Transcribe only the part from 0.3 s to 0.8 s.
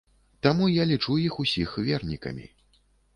Таму